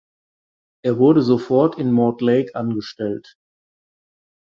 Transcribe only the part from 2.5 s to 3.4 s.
angestellt.